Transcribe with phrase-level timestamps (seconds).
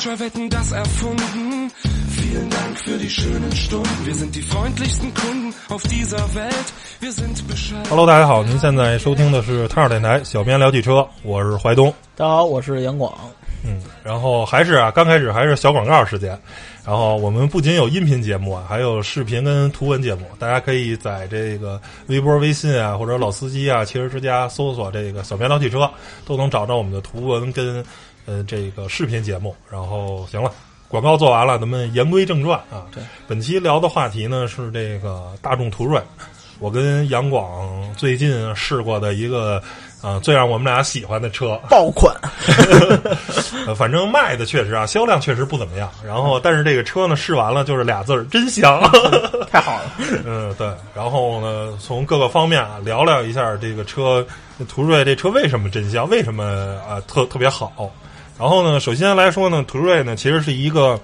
[0.00, 1.70] Deutscher Wetten das erfunden.
[7.88, 11.92] Hello，大家好，您现在收听的是汤尔电台小编聊汽车，我是怀东。
[12.16, 13.12] 大家好，我是杨广。
[13.64, 16.30] 嗯，然后还是啊，刚开始还是小广告时间。
[16.82, 25.88] 然后我们不仅有音频节目啊，还有视频跟图文节目，大家可以在这个微博、微信啊，或者老司机啊、汽车之家搜索这个“小编聊汽车”，
[26.24, 27.84] 都能找到我们的图文跟
[28.24, 29.54] 呃这个视频节目。
[29.70, 30.50] 然后行了，
[30.90, 32.84] 广告做完了，咱们言归正传啊。
[32.92, 36.00] 对，本期聊的话题呢是这个大众途锐。
[36.58, 39.62] 我跟杨广最近试过的一个
[40.02, 42.14] 啊、最让我们俩喜欢的车，爆款，
[43.66, 45.90] 呃，反正卖的确实啊，销量确实不怎么样。
[46.04, 48.82] 然后，但是这个车呢，试完了就是俩字儿，真香。
[49.50, 49.92] 太好了。
[50.26, 50.70] 嗯，对。
[50.94, 54.26] 然后呢，从各个方面啊聊聊一下这个车，
[54.68, 56.44] 途锐这车为什么真香，为什么
[56.88, 57.72] 啊特特别好。
[58.40, 60.98] 然后呢，首先来说呢，途锐呢其实是一个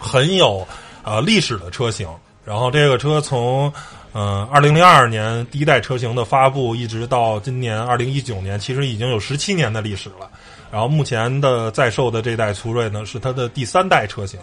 [0.00, 0.66] 很有
[1.02, 2.08] 啊历史的车型。
[2.42, 3.70] 然后这个车从
[4.14, 10.30] 嗯二零零二年第一代车型的发布，一直到今年二零一九年，其实已经有十七年的历史了。
[10.72, 14.40] 然后目前的在售的这代途锐呢，是它的第三代车型。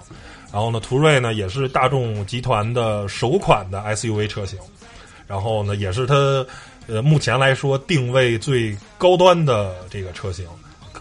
[0.54, 4.60] 然后呢，途锐呢也是大众集团的首款的 SUV 车型。
[5.26, 6.46] 然后呢，也是它
[6.86, 10.46] 呃目前来说定位最高端的这个车型，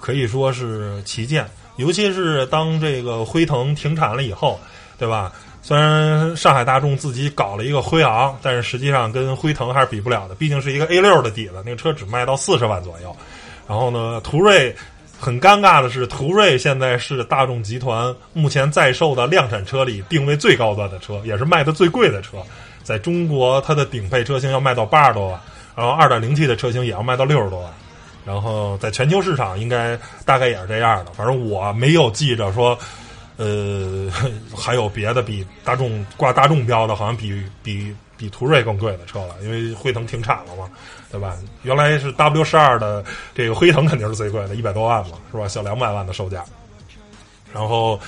[0.05, 1.48] 可以说是旗舰。
[1.77, 4.60] 尤其是当这个辉腾停产了以后，
[4.98, 5.33] 对吧？
[5.62, 13.16] 虽然上海大众自己搞了一个辉昂，但是实际上跟辉腾还是比不了的，毕竟是一个 A 六的底子，那个车只卖到四十万左右。
[13.66, 14.77] 然后呢，途锐
[15.19, 22.36] 很尴尬的是，途锐现在是大众集团目前在售的量产车里定位最高端的车，也是卖的最贵的车。
[22.82, 25.41] 在中国，它的顶配车型要卖到八十多万，
[25.75, 27.72] 然后二点零 T 的车型也要卖到六十多万。
[28.24, 32.78] 然后在全球市场应该大概也是这样的，反正我没有记着说，
[33.36, 34.10] 呃，
[34.56, 40.70] 还有别的比大众挂大众标的，好像比比比途锐更贵的车了，因为辉腾停产了嘛，
[41.10, 41.36] 对吧？
[41.64, 43.04] 原来是 W 十二的
[43.34, 45.46] 这个辉腾肯定是最贵的，一百多万嘛，是吧？
[45.46, 46.42] 小两百万的售价。
[47.52, 48.00] 然后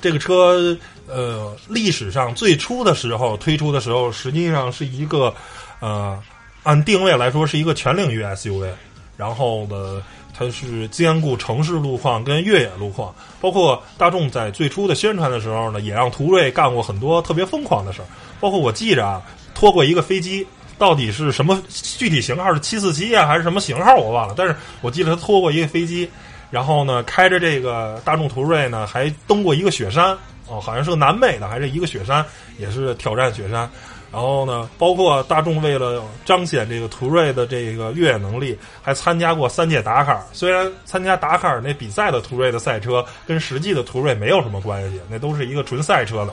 [0.00, 0.76] 这个车，
[1.08, 5.34] 呃，历史上最初的时候推出的时候，实际上是一个，
[5.80, 6.16] 呃，
[6.62, 8.70] 按定位来说是一个全领域 SUV。
[9.16, 10.02] 然后呢，
[10.36, 18.06] 它是兼顾城市路况跟越野路况，包括大众在最初的宣传的时候呢，也让途锐干过很多特别疯狂的事儿。
[18.40, 19.22] 包括我记着啊，
[19.54, 26.10] 拖过一个飞机，到底是什么具体型号是七四七啊，还是什么型号我忘了，但是我记得他拖过一个飞机，
[26.50, 30.10] 然后呢，开着这个大众途锐呢，还登过一个雪山，
[30.48, 32.24] 哦，好像是个南美的，还是一个雪山，
[32.58, 33.70] 也是挑战雪山。
[34.14, 40.22] 然后呢，包括大众为了彰显这个途锐的这个越野能力，还参加过三届达喀尔。
[40.32, 46.32] 虽然参加达喀尔那比赛的途锐的赛车跟实际的途锐没有什么关系，那都是一个纯赛车的，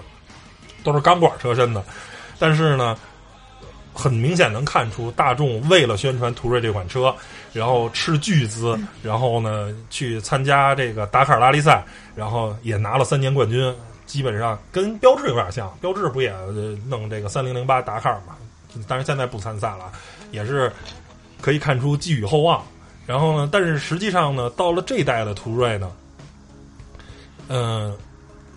[0.83, 1.83] 都是钢管车身的。
[2.37, 2.95] 但是呢，
[3.95, 7.11] 很明显能看出大众为了宣传途锐这款车，
[7.51, 11.83] 然后斥巨资，然后呢去参加这个达喀尔拉力赛，
[12.15, 13.75] 然后也拿了三年冠军。
[14.11, 16.35] 基本上跟标致有点像，标致不也
[16.85, 18.35] 弄这个三零零八达喀尔嘛？
[18.85, 19.89] 当然现在不参赛了，
[20.31, 20.69] 也是
[21.39, 22.61] 可以看出寄予厚望。
[23.05, 25.89] 然后呢，但是实际上呢，到了这代的途锐呢，
[27.47, 27.95] 嗯、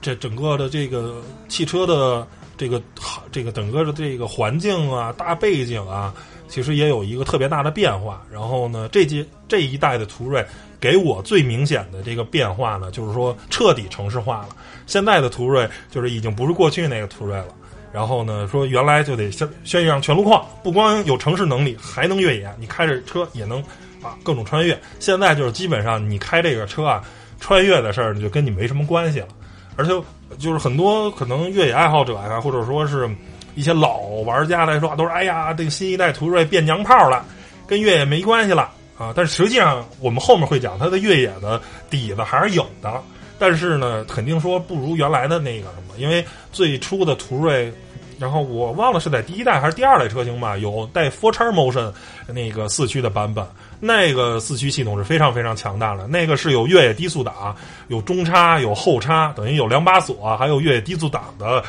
[0.02, 2.26] 这整个的这个汽车的
[2.56, 2.82] 这个
[3.30, 6.12] 这个整个的这个环境啊、大背景啊，
[6.48, 8.26] 其实也有一个特别大的变化。
[8.28, 10.44] 然后呢，这届这一代的途锐
[10.84, 14.48] 给我最明显的这个变化呢，就是说彻底城市化了。
[14.86, 17.46] 现在的途锐就是已经不是过去那个途锐了。
[17.90, 23.60] 然后呢，说原来就得宣宣扬全路况，不光有城市能力，还能越野，你开着车也能
[24.02, 24.78] 啊各种穿越。
[25.00, 27.02] 现在就是基本上你开这个车啊，
[27.40, 29.28] 穿越的事儿就跟你没什么关系了。
[29.76, 29.92] 而且
[30.38, 33.08] 就是很多可能越野爱好者呀、或者说是
[33.54, 37.24] 一些老玩家来说，都是哎呀，这个新一代途锐变娘炮了，
[37.66, 39.12] 跟越野没关系了啊。
[39.14, 41.60] 但是实际上我们后面会讲，它的越野的
[41.90, 43.02] 底子还是有的。
[43.36, 47.70] 但是呢，肯定说不如原来的那个什么，因为最初的途锐，
[48.16, 51.92] 然后我忘了是在第一代还是第二代车型吧，有带 Four X Motion
[52.28, 53.44] 那个四驱的版本，
[53.80, 57.54] 那个四驱系统是非常非常强大的，那个是有越野低速档、
[57.88, 61.62] 有中差、有后差，等于有两把锁，还有越野低速档的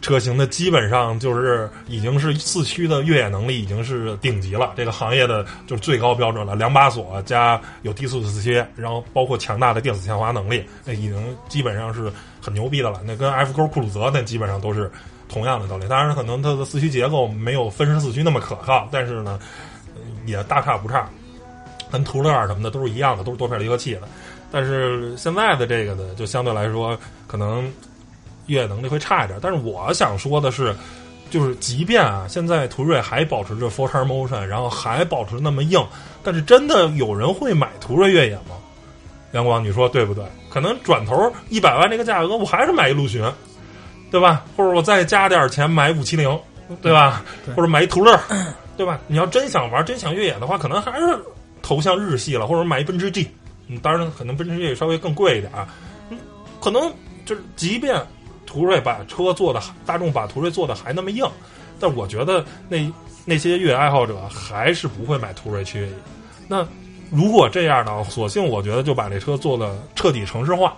[0.00, 6.54] 车型的基本上就是已经是四驱的越野能力已经是顶级了，这个行业的就是最高标准了。
[6.54, 13.00] 两把锁加有低速的四驱，然后包括强大的电子限滑能力，那已经基本上是很牛逼的了。
[13.04, 14.90] 那跟 F 勾酷鲁泽那基本上都是
[15.28, 15.86] 同样的道理。
[15.88, 19.38] 当然，可能它的四驱结构没有分时四驱那么可靠，但是呢，
[20.26, 21.08] 也大差不差。
[21.90, 24.02] 跟途乐什么的都是一样的，都是多片离合器的。
[24.50, 27.70] 但是现在的这个呢，就相对来说可能
[28.48, 29.38] 越野能力会差一点。
[29.40, 30.74] 但是我想说的是，
[31.30, 35.82] 就是即便啊，现在途锐还保持着 Four Star Motion，然后还保持那么硬，
[36.22, 38.58] 但是真的有人会买途锐越野吗？
[39.32, 40.24] 阳光，你说对不对？
[40.50, 43.22] 可能转头一百万这个价格，我还是买一陆巡，
[44.10, 44.44] 对吧？
[44.56, 46.38] 或者我再加点钱买五七零，
[46.82, 47.24] 对吧？
[47.54, 48.18] 或者买一途乐，
[48.76, 48.98] 对吧？
[49.06, 51.18] 你要真想玩，真想越野的话，可能还是。
[51.60, 53.28] 投向日系了，或者买一奔驰 G，
[53.66, 55.68] 嗯，当然可能奔驰 G 稍微更贵一点啊，
[56.08, 56.16] 嗯，
[56.60, 56.90] 可能
[57.26, 58.00] 就是即便
[58.48, 61.24] 途锐把车做的大众把途锐做的还那么硬，
[61.78, 62.90] 但我觉得那
[63.26, 65.92] 那些越野爱好者还是不会买途锐去越野。
[66.48, 66.66] 那
[67.10, 70.74] 如果这样呢，索性我觉得就把这车做的彻底城市化。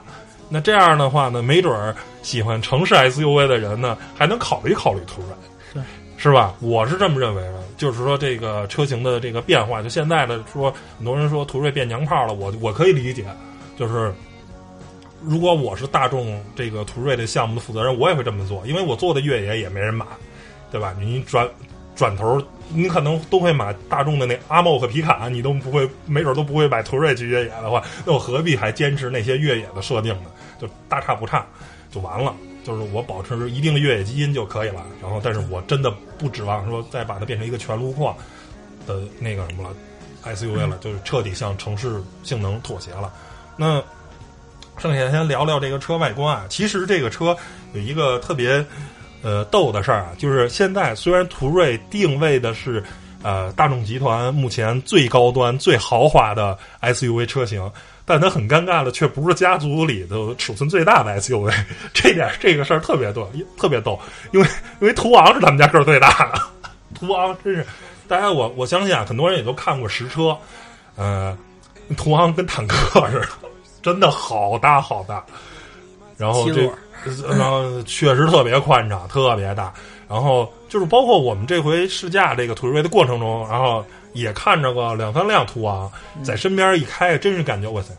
[0.49, 5.31] 那这样的话呢，没准儿喜欢城市 SUV 的人呢，还能考虑考虑途锐。
[5.73, 5.83] 对。
[6.17, 6.53] 是吧？
[6.61, 13.25] 我是这么认为的，就是说这个车型的这个变化，就现在的说，很多人说途锐变娘炮了，我我可以理解。
[13.79, 14.13] 就是
[15.23, 20.05] 如果我是大众这个途锐的项目的负责人，我也会这么做，因为我做的越野也没人买，
[20.71, 20.95] 对吧？
[20.99, 21.49] 你转
[21.95, 30.31] 转头，你可能都会买大众的那阿莫和皮卡，你都不会，没准都不会买途锐去越野的话，那我何必还坚持那些越野的设定呢？
[30.61, 31.47] 就大差不差
[31.91, 32.35] 就完了。
[32.63, 38.15] 就是我保持一定的越野基因就可以了，然后，但是我真的不指望说再把它变成一个全路况
[38.87, 39.75] 的那个什么了
[40.37, 43.11] ，SUV 了，就是彻底向城市性能妥协了。
[43.57, 43.83] 那
[44.81, 46.45] 剩下先聊聊这个车外观啊。
[46.49, 47.37] 其实这个车
[47.75, 48.65] 有一个特别
[49.23, 52.83] 呃逗的事儿啊，就是现在虽然途锐定位的是
[53.23, 57.71] 呃大众集团目前最高端、最豪华的 SUV 车型。
[58.07, 61.55] 但它很尴尬的，却不是家族里的尺寸最大的 SUV，
[61.95, 63.97] 这点这个事儿特别逗，特别逗，
[64.33, 64.49] 因为
[64.81, 66.41] 因为途昂是他们家个儿最大的，
[66.93, 67.65] 途昂真是，
[68.09, 70.37] 大家我我相信啊，很多人也都看过实车，
[70.97, 71.39] 呃，
[71.97, 73.29] 途昂跟坦克似的，
[73.83, 75.25] 真的好大好大，
[76.17, 76.71] 然后这
[77.37, 79.73] 然后确实特别宽敞，特别大，
[80.09, 83.85] 然后就是包括我们这回试驾这个途锐的过程中，然后。
[84.13, 85.89] 也看着个两三辆途昂，
[86.25, 87.97] 在身边一开，真是感觉哇塞，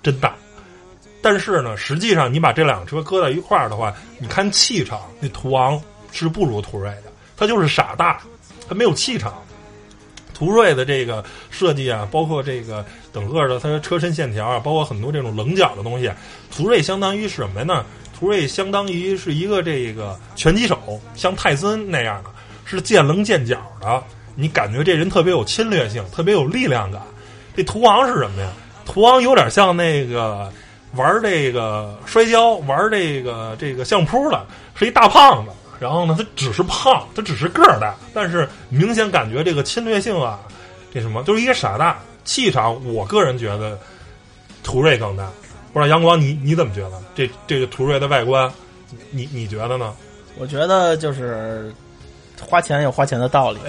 [0.00, 0.32] 真大。
[1.20, 8.20] 但是呢，实际上你把这辆车搁在一块儿的话，你看气场，那途昂是不如途锐的，它就是傻大，
[8.68, 9.42] 它没有气场。
[10.34, 16.10] 途锐的这个设计啊，包括这个整个的它的车身线条啊，包括很多这种棱角的东西，
[16.54, 17.86] 途锐相当于是什么呢？
[18.18, 22.30] 途锐相当于是一个这个拳击手，像泰森那样的，
[22.64, 24.02] 是见棱见角的。
[24.34, 27.00] 你感觉这人特别有侵略性，特别有力量感。
[27.56, 28.50] 这途昂是什么呀？
[28.84, 30.52] 途昂有点像那个
[30.94, 34.44] 玩这个摔跤、玩这个这个相扑的，
[34.74, 35.52] 是一大胖子。
[35.84, 40.40] 然后呢，他只是胖，他只是个儿大，但是明显感觉这个侵略性啊，
[40.94, 42.82] 这什么就是一个傻大气场。
[42.90, 43.78] 我个人觉得
[44.62, 45.28] 途锐更大。
[45.74, 46.92] 不知道阳光你你怎么觉得？
[47.14, 48.50] 这这个途锐的外观，
[49.10, 49.92] 你你觉得呢？
[50.38, 51.70] 我觉得就是。
[52.50, 53.60] 花钱有花钱的道理，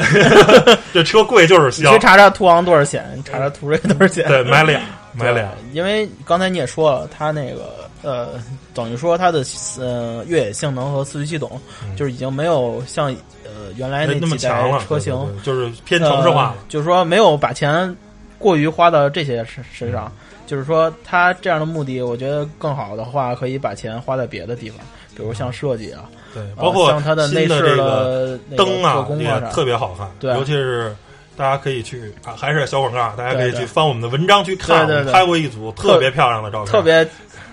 [0.92, 1.86] 这车贵就是香。
[1.86, 4.28] 你去查查途昂多少钱，查查途锐多少钱。
[4.28, 4.82] 对，买俩，
[5.16, 5.52] 买俩。
[5.74, 8.40] 因为刚才你也说了，它那个呃，
[8.74, 9.44] 等于说它的
[9.80, 11.60] 呃越野性能和四驱系统，
[11.96, 13.08] 就是已经没有像
[13.44, 17.96] 呃原来那几代车型，就是偏城市化，就是说没有把钱
[18.38, 20.12] 过于花到这些身身上。
[20.48, 24.80] 就是说，它这样的目的，我觉得更好的话，可以把钱花在别的地方，
[25.16, 26.08] 比如像设计啊。
[26.36, 30.08] 对，包括像它的内饰的灯啊，也特别好看。
[30.20, 30.96] 对，尤其是
[31.36, 34.88] 大家可以去啊，还是小广告，大家可以去翻我们的文章去看。
[34.88, 37.08] 对对，拍过一组特别漂亮的照片，特别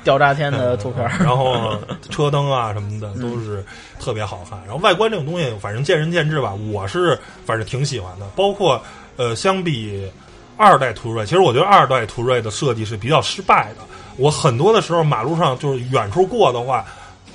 [0.05, 1.05] 屌炸天的图片。
[1.19, 1.77] 然后
[2.11, 3.65] 车灯啊什么的都是
[3.99, 4.59] 特别好看。
[4.65, 6.53] 然后外观这种东西，反正见仁见智吧。
[6.73, 8.27] 我是反正挺喜欢的。
[8.37, 8.83] 包括
[9.17, 10.11] 呃，相比
[10.57, 13.83] 二代途锐，其实我觉得二代途锐的设计是比较失败的。
[14.17, 16.85] 我很多的时候马路上就是远处过的话。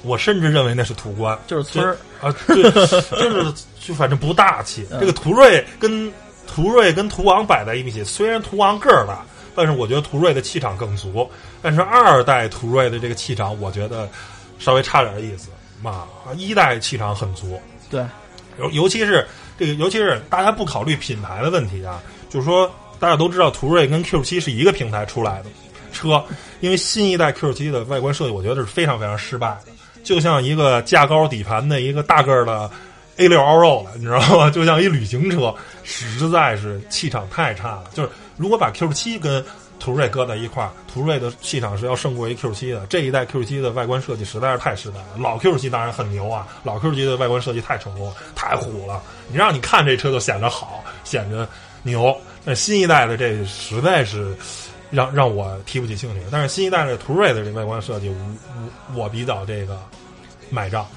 [0.04, 2.64] 我甚至认为那是途观，就是村儿啊，对，
[3.20, 4.88] 就是就反正不大气。
[5.00, 6.10] 这个途锐跟
[6.48, 9.24] 途锐跟途昂摆在一起，虽然途昂个儿大，
[9.56, 11.30] 但是我觉得途锐的气场更足。
[11.62, 14.10] 但是二代途锐的这个气场，我觉得
[14.58, 15.50] 稍微差点意思。
[15.80, 18.04] 嘛，一代气场很足，对，
[18.58, 19.28] 尤尤其是
[19.60, 22.02] 这个，尤其是大家不考虑品牌的问题啊，
[22.32, 22.68] 就是说
[23.00, 25.50] 大家都知道途锐跟 Q 七是一个平台出来的
[25.94, 26.26] 车，
[26.62, 29.72] 因为新一代 Q 七的外观设计，我觉得是非常非常失败的。
[30.04, 32.68] 就像一个架高底盘的一个大个儿的
[33.18, 34.50] A 六 Allroad 了，你知道吗？
[34.52, 37.86] 就像一旅行车，实在是气场太差了。
[37.94, 39.44] 就是如果把 Q 七跟
[39.80, 42.86] 途锐搁在一块儿，途锐的气场是要胜过一 Q 七的。
[42.88, 45.06] 这一代 Q 七的外观设计实在是太失败了。
[45.20, 49.02] 老 Q 七当然很牛啊，老 Q 七的外观设计太成功了，太虎了。
[49.28, 51.48] 你让你看这车就显得好，显得
[51.84, 52.16] 牛。
[52.44, 54.36] 那新一代的这实在是
[54.90, 56.22] 让让我提不起兴趣。
[56.32, 59.80] 但是新一代的途锐的这外观设计，我我比较这个
[60.50, 60.88] 买账。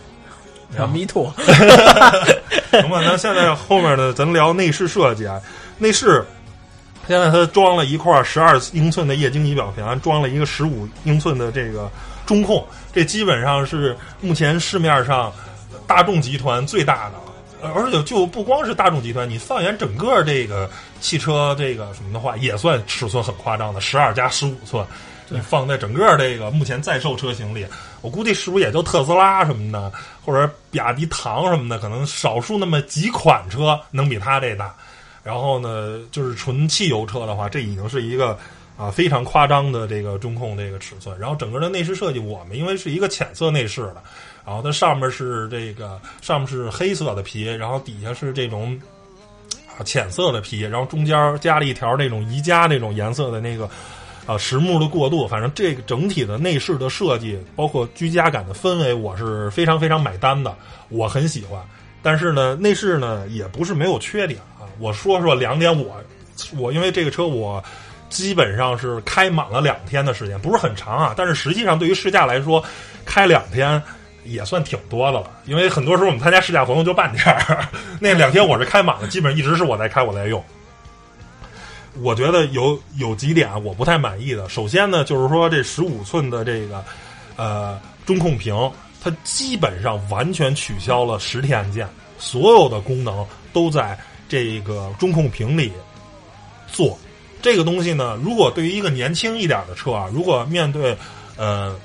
[0.77, 1.33] 然后 Me too。
[2.71, 5.41] 行吧，那现在后面呢，咱聊内饰设计啊，
[5.79, 6.25] 内饰。
[7.09, 11.91] 现在它装了一块十二英寸的液晶仪表盘，装了一个十五英寸的这个
[12.25, 15.33] 中控，这基本上是目前市面上
[15.89, 17.75] 大众集团最大的了。
[17.75, 24.87] 而且就不光是大众集团，你放眼整个这个汽车这个什么的话，也算尺寸很夸张的，十二加十五寸。
[25.29, 27.67] 你放在整个这个目前在售车型里，
[28.01, 29.93] 我估计是不是也就特斯拉什么的，
[30.25, 34.75] 或者比亚迪唐什么的，可能少数那么几款车能比它这大。
[35.23, 38.39] 然后呢，就是纯汽油车的话，这已经是一个
[38.79, 41.19] 啊非常夸张的这个中控这个尺寸。
[41.19, 44.03] 然后整个的内饰设计，我们因为是一个浅色内饰的，
[44.47, 48.81] 然后它上面是这个上面是黑色的皮，然后底下是这种
[49.79, 53.69] 啊浅色的皮，然后中间加了一条那种宜家那种颜色的那个
[54.31, 55.27] 啊实木的过渡。
[55.27, 60.55] 反正这个整体的内饰的设计，包括居家感的氛围，我是非常非常买单的，
[60.89, 61.61] 我很喜欢。
[62.03, 64.65] 但是呢，内饰呢也不是没有缺点啊。
[64.79, 66.03] 我说说两点，我
[66.57, 67.63] 我因为这个车我
[68.09, 71.15] 基本上是开满了两天的时间，不是很长啊。
[71.17, 72.65] 但是实际上对于试驾来说，
[73.05, 73.83] 开两天
[74.25, 75.31] 也算挺多的了。
[75.45, 77.69] 因为很多时候我们参加试驾活动就半天儿，
[78.01, 80.43] 那两天我是开满了，基本上一直是我在开，我在用。
[82.01, 84.49] 我觉得有有几点我不太满意的。
[84.49, 86.85] 首先呢，就是说这十五寸的这个
[87.37, 88.55] 呃中控屏，
[89.03, 93.99] 它基本上完全取消了实体按键，所有的功能都在。
[94.31, 95.73] 这个中控屏里
[96.69, 96.97] 做
[97.43, 100.97] 这个东西呢，如果对于一个年轻一点的车啊，如果面对
[101.37, 101.77] 呃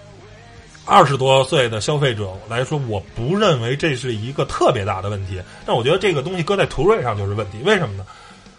[0.86, 5.42] 二十多岁的消费者来说，我不认为这是一个特别大的问题。
[5.66, 7.58] 但我觉得这个东西搁在途锐上就是问题。
[7.66, 8.06] 为什么呢？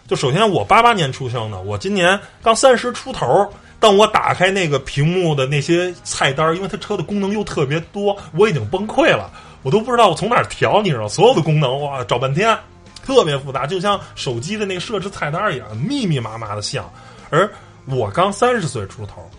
[0.07, 3.47] 就首先我八八年出生的，我今年刚三十出头。
[3.79, 9.29] 当我打开那个屏幕的那些菜单，因为它车的功能又特别多，我已经崩溃了，
[9.61, 10.81] 我都不知道我从哪调。
[10.81, 12.57] 你知道，所有的功能哇，找半天。
[13.05, 16.89] 特别复杂，就像手机的那个设置菜单一样，密密麻麻的像。
[17.29, 17.47] 而
[17.85, 19.29] 我刚三十岁出头，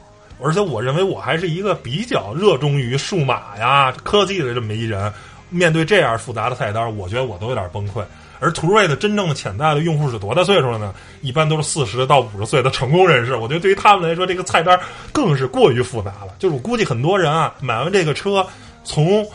[0.40, 5.12] 而且我认为我还是一个比较热衷于数码呀、科技的这么一人。
[5.50, 8.04] 面对这样复杂的菜单，我觉得我都有点崩溃。
[8.40, 10.95] 而途锐的真正的潜在的用户是多大岁数了呢？
[11.23, 13.37] 一般都是四十到五十岁的成功人士。
[13.37, 14.78] 我觉得对于他们来说，这个菜单
[15.12, 16.35] 更是过于复杂了。
[16.38, 18.47] 就是我估计很多人啊，买完这个车
[18.85, 19.26] 从。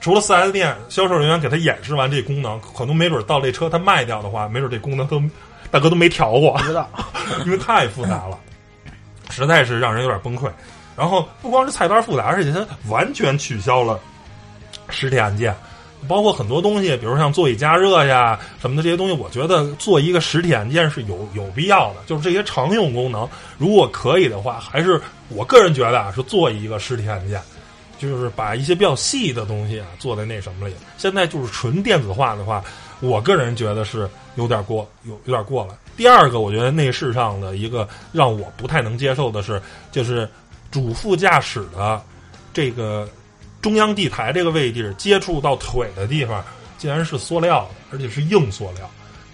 [0.00, 5.20] 除了四 S 店销售人员给他演示完这功能，可能没准到这车他卖掉的话，没准这功能都
[5.72, 6.88] 大哥都没调过，不知道，
[7.44, 8.38] 因为太复杂了，
[9.28, 10.48] 实在是让人有点崩溃。
[10.96, 13.98] 然后不光是菜单复杂，而且它完全取消了
[14.88, 15.52] 实体按键，
[16.06, 21.96] 包括很多东西，比如像座椅加热呀什么的这些东西，我觉得做一个实体按键是有有必要的。
[22.06, 27.40] 就是这些常用功能，如果可以的话，还是我个人觉得啊，是做一个实体按键。
[28.00, 30.74] 就是把一些比较细的东西啊做在那什么里。
[30.96, 32.62] 现在就是纯电子化的话，
[33.00, 35.76] 我个人觉得是有点过，有有点过了。
[35.96, 40.30] 第二个，我觉得内饰上的一个让我不太能接受的是，就是
[40.70, 42.00] 主副驾驶的
[42.52, 43.08] 这个
[43.60, 46.44] 中央地台这个位置接触到腿的地方，
[46.76, 48.88] 竟然是塑料的，而且是硬塑料。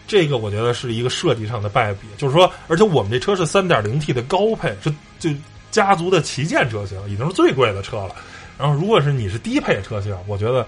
[0.06, 2.00] 这个我觉得是一个设计上的败笔。
[2.16, 5.30] 就是说，而且我们这车是三点零 T 的高配，是就
[5.70, 8.14] 家族的旗舰车型，已经是最贵的车了。
[8.58, 10.66] 然后，如果是你是低配车型，我觉得，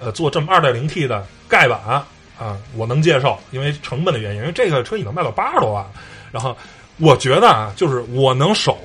[0.00, 5.86] 呃，做这么二点零 T 的盖板啊，我能接受，因为成本的原因，因为这个车已经卖到八十多万。
[6.32, 6.56] 然后，
[6.96, 8.78] 我觉得啊，就是我能手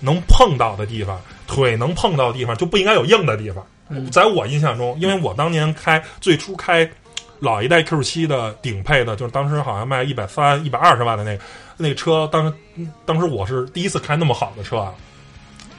[0.00, 1.20] 能碰到的地方，
[1.50, 3.66] 腿能碰到的地方，就不应该有硬的地方。
[4.12, 6.88] 在我印象中，因为我当年开最初开
[7.40, 11.42] 老一代 Q 七的顶配的，就是当时好像卖一百三、一百二十万的那个
[11.76, 12.54] 那个车，当时
[13.04, 14.94] 当时我是第一次开那么好的车啊。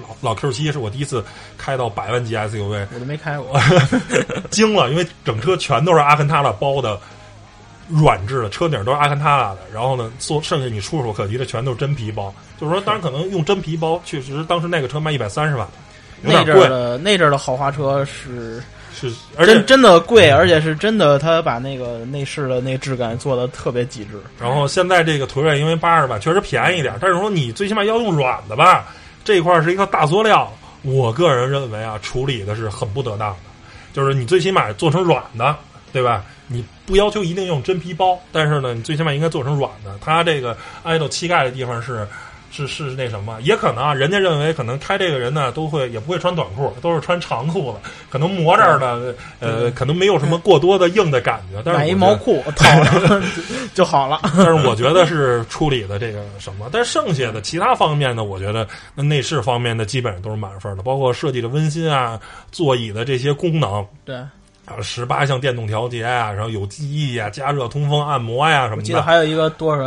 [0.01, 1.23] 老老 Q 七是我第一次
[1.57, 3.57] 开到百万级 SUV，我都没开过，
[4.51, 6.99] 惊了，因为整车全都是阿根塔拉包的
[7.91, 9.59] 软质的，车顶都是阿坎塔拉的。
[9.73, 12.33] 然后呢，做剩下你触手可及的全都是真皮包。
[12.59, 15.67] 就是说，当然可能用真皮包，确实当时那个车卖一百三十万，
[16.21, 18.61] 那阵儿的那阵儿的豪华车是
[18.93, 24.11] 是，而且真的贵，而且是真的，他把那个内饰的那质感做的特别极致。
[24.39, 28.93] 然后现在这个途锐因为八十万确实便宜一点，但是说你最起码要用软的吧。
[29.23, 30.51] 这一块是一个大塑料，
[30.83, 33.35] 我个人认为啊，处理的是很不得当的，
[33.93, 35.55] 就是你最起码做成软的，
[35.93, 36.23] 对吧？
[36.91, 39.97] 你不要求一定用真皮包，但是呢，你最起码应该做成软的。
[40.01, 42.05] 它这个挨到膝盖的地方是。
[42.53, 47.77] 是是那什么，也可能啊，人家认为可能开这个人呢，都会也不会穿短裤，都是穿长裤子，
[48.09, 51.61] 可能磨这儿的，呃，可能没有什么过多的硬的感觉。
[51.63, 53.23] 但是买一毛裤套上
[53.73, 54.19] 就好了。
[54.35, 62.19] 但是我觉得是处理的这个什么，但剩下的其他方面呢，我觉得那内饰方面的基本上都是满分的，包括设计的温馨啊，
[62.51, 64.27] 座椅的这些功能，对，啊，
[64.81, 68.83] 十八项电动调节啊，然后有记忆啊，加热、通风、按摩呀什么的。
[68.83, 69.83] 记得还有一个多少。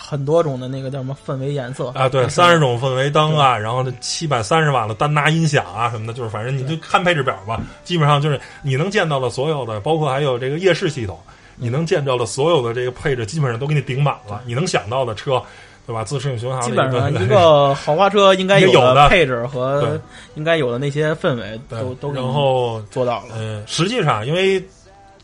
[0.00, 2.08] 很多种的那个叫什么氛围颜色啊？
[2.08, 7.60] 对，三十种氛围灯啊，然后这七百三十瓦的丹拿音响啊什么的，就是反正你就看配置表吧。
[7.82, 11.18] 基本上就是你能见到的所有的，包括还有这个夜视系统，
[11.56, 14.40] 你能见到的所有的这个配置，基本上都给你顶满了。
[14.46, 15.42] 你能想到的车，
[15.88, 16.04] 对吧？
[16.04, 19.98] 自适应巡航，基本上 一个豪华车应该有的配置和
[20.34, 23.34] 应该有的那些氛围都都然后做到了。
[23.38, 24.62] 嗯，实际上因为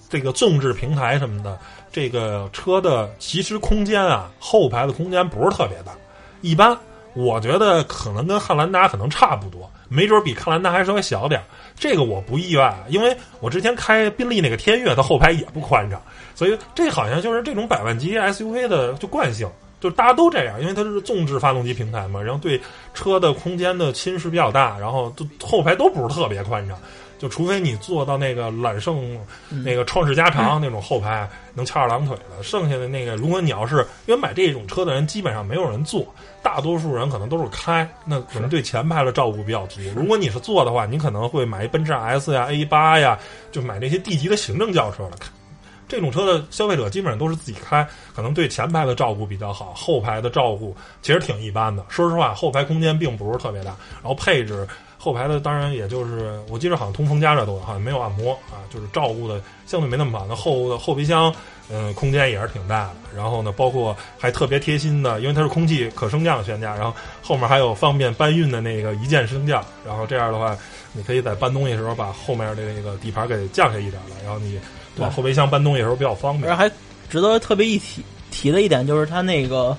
[0.09, 1.59] 这个纵置平台什么的。
[1.92, 5.92] 这个车的其实空间啊，后排的空间不是特别大，
[6.40, 6.76] 一般。
[7.14, 11.40] 我觉得可能跟汉兰达可能差不多，没准比汉兰达还稍微小点
[11.78, 16.02] 这个我不意外，因为我之前开宾利那个天悦，它后排也不宽敞，
[16.35, 19.49] 所以这好像就是这种百万级 SUV 的就惯性，
[19.85, 22.59] 就是大家都这样，因为它是纵置发动机平台嘛，然后对
[22.95, 26.79] 车的空间的侵蚀比较大，然后都后排都不是特别宽敞。
[27.19, 29.19] 就除非你坐到那个揽胜
[29.50, 36.07] 那个创世加长那种后排能翘二郎腿的，剩下的那个，如果你要是因为买这种车的人基本上没有人坐，
[36.43, 39.83] 大多数人可能都是开，那可能对前排的照顾比较足。
[39.95, 43.19] 如果你是坐的话，你可能会买一奔驰 S 呀、A 八呀，
[43.53, 45.12] 就买那些 D 级的行政轿车了。
[45.95, 47.87] 这种车的消费者基本上都是自己开，
[48.17, 51.87] 可能对前排的照顾比较好，后排的照顾其实挺一般的。
[51.89, 53.71] 说实话，后排空间并不是特别大，
[54.03, 54.67] 然后配置。
[54.99, 60.27] 后排的当然也就是，我记得好像通风加热都，好像没有按摩啊，就是照顾的相对没那么好。
[60.27, 61.33] 那后的后备箱，
[61.69, 62.95] 嗯，空间也是挺大的。
[63.15, 69.63] 然后呢，包括还特别贴心的，因为它是空气可升降悬架，然后后面还有方便搬运的那个一键升降。
[69.87, 70.57] 然后这样的话，
[70.95, 74.59] 你可以在搬东西的时候把后面的那个底盘给降下一点了，然后你
[74.99, 76.57] 往后备箱搬东西的时候比较方便。
[76.57, 76.71] 还
[77.09, 79.76] 值得特别一提提的一点就是它那个。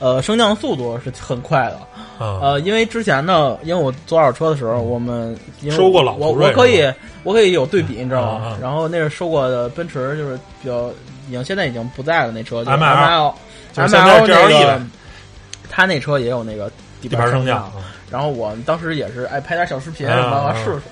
[0.00, 1.80] 呃，升降速度是很快的，
[2.20, 5.36] 呃，因为之前呢，因为我做二手车的时候，我们
[5.72, 6.88] 收过老我我可以
[7.24, 8.56] 我可以有对比，你知道吗？
[8.62, 10.88] 然后那是收过的奔驰，就是比较
[11.26, 13.34] 已经现在已经不在了那车，M L M L
[13.74, 14.80] 那个，
[15.68, 17.68] 他那车也有那个底盘升降，
[18.08, 20.82] 然后我当时也是爱拍点小视频然后试试，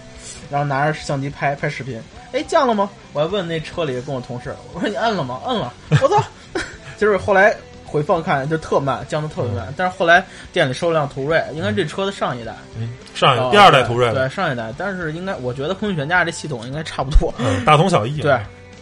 [0.51, 2.01] 然后拿着相机拍拍视频，
[2.33, 2.91] 哎降了吗？
[3.13, 5.41] 我还问那车里跟我同事，我说你摁了吗？
[5.47, 6.23] 摁了， 我操！
[6.99, 7.55] 就是后来。
[7.89, 9.73] 回放看就特慢，降的特别慢。
[9.77, 14.75] 但是后来店里收了辆途锐，应该这车的上一代，嗯，上一第二代途锐，对上一代。
[14.77, 17.33] 但是应该我觉得空气悬架这系统应该差不多，
[17.65, 18.21] 大同小异。
[18.21, 18.37] 对，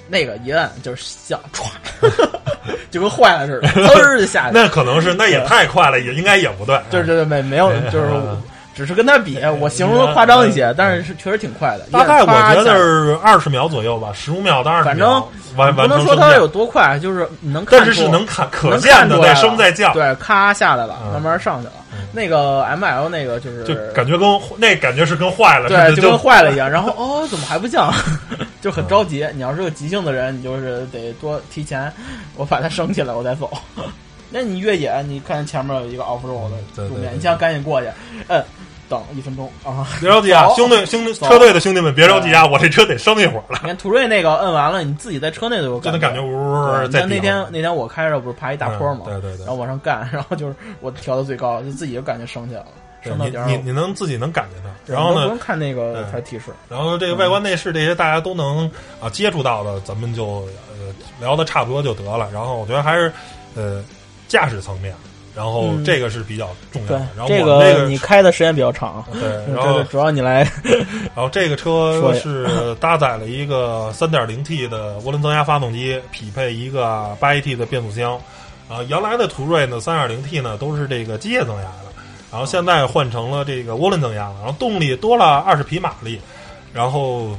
[0.09, 1.69] 那个一按就是响， 唰，
[2.91, 4.55] 就跟坏了似的，嘚就下去。
[4.55, 6.81] 那可能是那也太快了，也应该也不对。
[6.91, 8.09] 就是就是没没有，就是
[8.75, 11.85] 只是跟他比，我形容的夸张一些，但是是确实挺快的。
[11.93, 15.29] 大概我觉得是二十秒左右吧，十五秒到二十秒。
[15.57, 21.73] 反正不能说它有多快，就是能看，但是是能看可见的在升在降，对，咔下来了，慢慢上去了。
[22.11, 26.69] 那个 M L 那个就是就感觉跟那感觉是跟坏了，对，就跟坏了一样。
[26.69, 27.93] 然后哦，怎么还不降？
[28.61, 29.25] 就很着急。
[29.35, 31.93] 你要是个急性的人，你就是得多提前，
[32.37, 33.49] 我把它升起来，我再走。
[34.31, 37.87] 那你越野，你看前面有一个 off road 的路面，你想赶紧过去，
[38.27, 38.43] 嗯。
[38.95, 39.87] 等一分钟啊！
[40.01, 42.47] 别着急啊，兄弟兄弟车队的兄弟们，别着急啊！
[42.47, 43.59] 我这车得升一会儿了。
[43.63, 47.05] 你看途锐那个摁完了，你自己在车内都有，就能感觉呜呜呜在。
[47.07, 52.67] 那天那天我开着不是爬一大坡嘛，对对对，然后往上干，然后就是我调到最高，就自己就感觉升起来了，
[53.03, 54.71] 升到点你你能自己能感觉到。
[54.87, 56.47] 然后呢，不用看那个才提示。
[56.69, 62.29] 然后这个外观内饰这些大家都能啊接触到的，咱们就呃聊的差不多就得了。
[62.33, 63.13] 然后我觉得还是
[63.55, 63.83] 呃
[64.29, 64.95] 驾驶层面。
[65.35, 67.09] 然后这个是比较重要的。
[67.17, 69.05] 然后这个你开的时间比较长。
[69.13, 70.49] 对， 然后主要你来。
[71.15, 78.15] 然后这个车是搭载了一个 3.0T 的涡轮增压发动机，匹配一个 8AT 的变速箱。
[78.69, 81.93] 啊，原来的途锐呢，3.0T 呢都是这个机械增压的，
[82.31, 86.21] 然后现在换成了这个涡轮增压了，然后动力多了二十匹马力，
[86.73, 87.37] 然后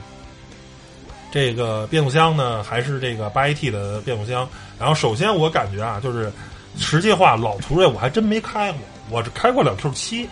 [1.31, 4.47] 这个变速箱呢还是这个八 AT 的变速箱。
[4.77, 6.29] 然后首先我感觉啊，就是。
[6.77, 10.29] 实际话，老途锐我还真没开过，我只开过两 Q 七，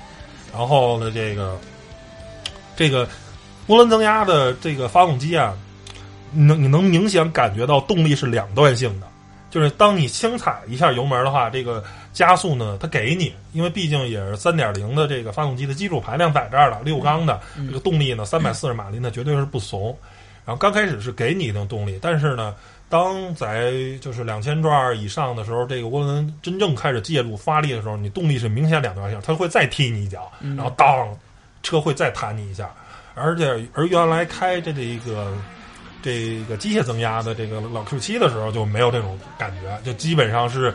[0.51, 1.57] 然后呢，这个
[2.75, 3.07] 这个
[3.67, 5.53] 涡轮增压的这个发动机啊，
[6.33, 9.07] 能你能明显感觉到动力是两段性的，
[9.49, 19.97] 就是当你轻踩一下油门的话，这个加速呢，它给你，因为毕竟也是三点零的这个发动机的基础排量在这儿了，六缸的这个动力呢，三百四十马力呢，绝对是不怂。
[20.45, 22.53] 然后刚开始是给你一定动力，但是呢，
[22.89, 31.07] 当在就是两千转以上的时候，这个涡轮真正开始介入发力的时候，你动力是明显两条线，它会再踢你一脚，然后当
[31.61, 32.69] 车会再弹你一下，
[33.15, 35.33] 而且而原来开这这个。
[36.05, 40.65] 这个机械增压的这个老 Q 七的时候就没有这种感觉，就基本上是，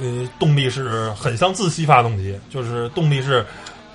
[0.00, 3.44] 呃，动力是很像自吸发动机，就是动力是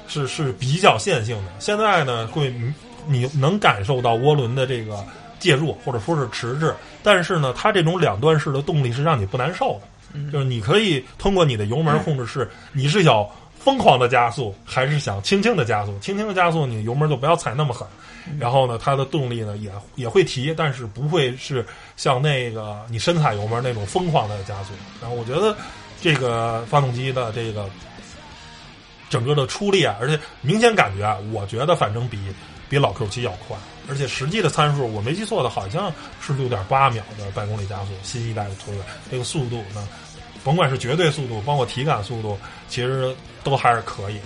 [0.08, 1.52] 是是比较线性的。
[1.58, 2.54] 现在呢，会
[3.08, 5.04] 你能感受到涡轮的这个
[5.42, 6.74] 介入或者说是迟滞，
[7.04, 9.82] 但是呢，它这种两段式的动力是让你不难受
[10.14, 13.28] 的，就是你可以通过你的油门控制是你是想
[13.60, 17.86] 疯狂的加速还是想轻轻的加速，轻轻的加速你油门就不要踩那么狠。
[18.40, 21.66] 然后呢，它的动力呢也也会提，但是不会是
[21.98, 24.74] 像那个你深踩油门那种疯狂的加速。
[25.02, 25.58] 然后我觉得
[26.00, 27.68] 这个发动机的这个
[29.10, 32.20] 整个的出力啊，而且明显感觉啊，我觉得反正比
[32.72, 33.56] 比老 Q 七要快，
[33.90, 38.80] 而且实际的参数我没记错的好像是六点八秒的百公里加速，新一代的途锐
[39.12, 39.86] 这个速度呢，
[40.42, 44.20] 甭管是绝对速度，包括体感速度，其实都还是可以。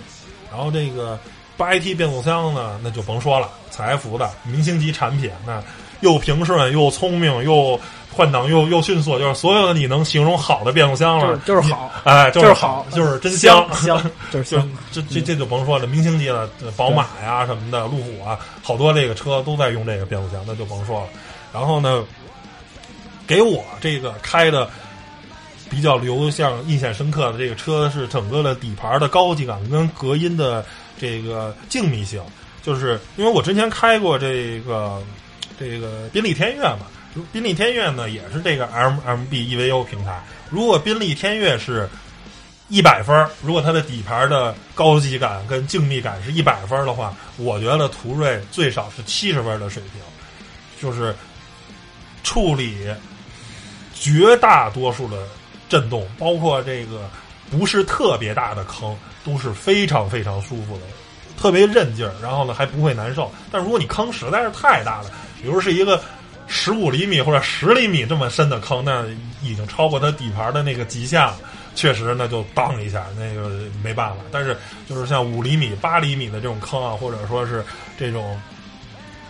[0.51, 1.19] 然后这个。
[1.58, 5.63] 八 AT 变速箱呢，那就甭说了，采埃孚的明星级产品，那
[6.01, 7.79] 又平顺又聪明又
[8.15, 14.01] 换挡又又迅速，就是所有的你能形容好的变速箱了，就是好，哎，就是好，就是真香香，
[14.32, 21.08] 就是香，这这这就甭说了，明星级的宝马呀什么的，路虎啊，好多这个车都在用这个变速箱，那就甭说了。
[21.54, 22.04] 然后呢，
[23.28, 24.69] 给我这个开的
[25.69, 30.65] 比较留像印象深刻的这个车是整个的底盘的高级感跟隔音的。
[30.97, 32.21] 这个静谧性，
[32.63, 35.04] 就是因为我之前开过这个
[35.60, 36.88] 这个宾利天悦嘛，
[37.32, 40.23] 宾利天悦呢也是这个 M M B E V O 平台。
[40.49, 41.89] 如果宾利天悦是
[42.69, 50.01] 一百分儿，如果它的底盘的高级感跟静谧感是一百分儿的话，我觉得途锐最少是七十分的水平，
[50.82, 51.15] 就是
[52.23, 52.88] 处理
[53.93, 55.28] 绝大多数的
[55.69, 57.10] 震动，包括这个
[57.49, 58.95] 不是特别大的坑。
[59.25, 60.84] 都是非常非常舒服的，
[61.36, 63.32] 特别韧劲儿，然后呢还不会难受。
[63.51, 65.10] 但如果你坑实在是太大了，
[65.41, 65.99] 比如是一个
[66.65, 69.06] 十五厘米或者十厘米这么深的坑，那
[69.43, 71.38] 已经超过它底盘的那个极限了。
[71.75, 73.51] 确实，那就当一下，那个
[73.84, 74.15] 没办法。
[74.32, 74.58] 但是
[74.89, 77.63] 就是像五厘米、八厘米的这种坑啊，或者说是
[77.99, 78.41] 这种，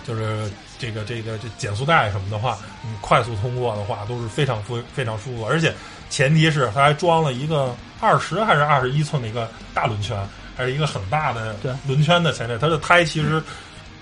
[0.08, 5.74] 就是这个这个这减速带什么的话，你快速通过的话都是非常非非常舒服，而且。
[6.08, 10.16] 前提是它还装了一个二十还是二十一寸的一个大轮圈，
[10.56, 11.56] 还是一个很大的
[11.88, 12.58] 轮圈的前脸。
[12.60, 13.42] 它的胎其实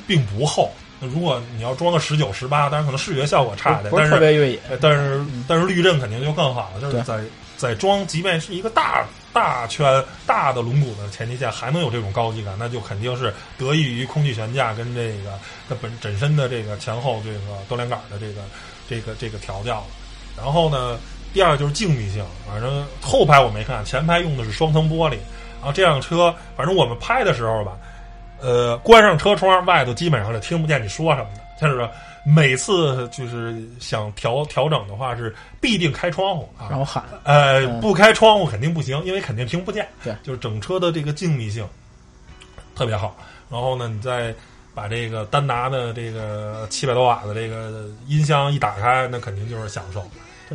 [0.06, 0.72] 并不厚。
[1.04, 4.60] 那如果你要装个十九、十八，当然可能视觉效果差点，但是特别越野。
[4.80, 6.82] 但是但是滤震肯定就更好了。
[6.82, 7.22] 就是在
[7.58, 15.38] 在装，即便是一个大大圈大的轮毂的前提下，还能有这种高级感，那就肯定是得益于空气悬架跟这个
[15.68, 18.42] 它本本身的这个前后这个多连杆的这个
[18.88, 19.88] 这个这个调教了。
[20.38, 20.98] 然后呢？
[21.34, 25.13] 第二就是静谧性，反正后排我没看，前排用的是双层玻璃。
[25.60, 27.72] 然后这辆车，反正我们拍的时候吧，
[28.44, 31.42] 呃，关上车窗，外头基本上就听不见你说什么的。
[31.62, 31.90] 就是
[32.26, 37.04] 每次就是想调调整的话，是必定开窗户啊，然后喊。
[37.24, 39.88] 呃，不开窗户肯定不行，因为肯定听不见。
[40.04, 41.66] 对，就是整车的这个静谧性
[42.76, 43.16] 特别好。
[43.50, 44.36] 然后呢，你再
[44.74, 50.04] 把这个丹拿的这个七百多瓦的这个音箱一打开，那肯定就是享受。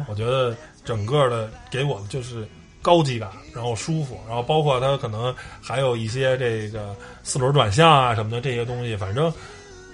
[0.08, 2.46] 我觉得整个的给我的就是
[2.80, 9.32] 高级感，然后舒服，然后包括它可能还有一些这个四轮转向啊什么的这些东西，反正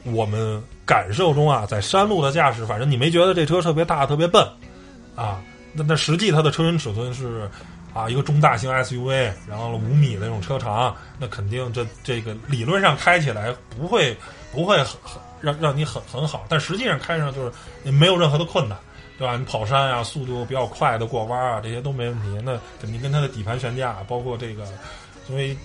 [0.04, 4.46] 我们感受中啊，在山路的驾驶，反正你没觉得这车特别大、特别笨
[5.16, 5.42] 啊？
[5.72, 7.50] 那那实际它的车身尺寸是
[7.92, 14.16] 啊一个中大型 SUV，然后五米的那种车长，那肯定这这个理论上开起来不会
[14.52, 18.78] 不会很很让让你很很好，但实际上开上就是没有任何的困难。
[19.18, 19.36] 对吧？
[19.36, 22.40] 你跑山啊，速度比较快的过弯啊，这些都没问题。
[22.44, 24.64] 那肯定跟它的底盘悬架，包括这个，
[25.28, 25.56] 因为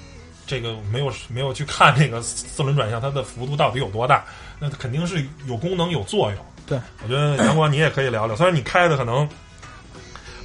[0.45, 4.23] 这个没有没有去看这个四轮转向，它的幅度到底有多大？
[4.59, 6.45] 那肯定是有功能有作用。
[6.67, 8.35] 对，我觉得阳光你也可以聊聊。
[8.35, 9.27] 虽然你开的可能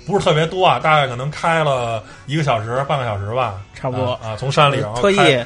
[0.06, 4.36] 不是特别多啊，大概可能开了一个小时、半个小时吧，差不多啊。
[4.38, 5.44] 从山里然后特意。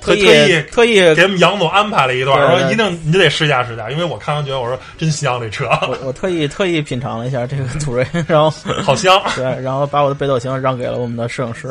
[0.00, 5.66] 特意特意给我们杨总安排了一段，说一定你得试驾试驾，因为我看完觉得我说真香这车。
[5.88, 8.50] 我我特意特意品尝了一下这个途锐，然后
[8.82, 9.20] 好香。
[9.36, 11.68] 对，然后把我的北斗星让给了我们的摄影师。